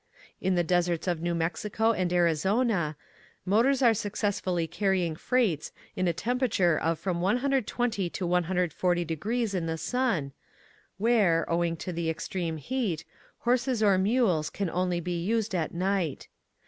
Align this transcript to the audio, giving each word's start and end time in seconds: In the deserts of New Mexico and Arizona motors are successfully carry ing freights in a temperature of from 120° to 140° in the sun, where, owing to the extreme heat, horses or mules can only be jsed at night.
In 0.41 0.55
the 0.55 0.63
deserts 0.63 1.07
of 1.07 1.21
New 1.21 1.35
Mexico 1.35 1.91
and 1.93 2.11
Arizona 2.11 2.97
motors 3.45 3.83
are 3.83 3.93
successfully 3.93 4.65
carry 4.65 5.05
ing 5.05 5.15
freights 5.15 5.71
in 5.95 6.07
a 6.07 6.11
temperature 6.11 6.75
of 6.75 6.97
from 6.97 7.19
120° 7.21 8.11
to 8.11 8.27
140° 8.27 9.53
in 9.53 9.65
the 9.67 9.77
sun, 9.77 10.31
where, 10.97 11.47
owing 11.47 11.77
to 11.77 11.93
the 11.93 12.09
extreme 12.09 12.57
heat, 12.57 13.05
horses 13.41 13.83
or 13.83 13.99
mules 13.99 14.49
can 14.49 14.71
only 14.71 14.99
be 14.99 15.23
jsed 15.29 15.53
at 15.53 15.71
night. 15.71 16.27